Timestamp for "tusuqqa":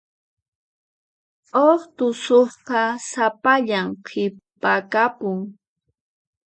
1.95-2.81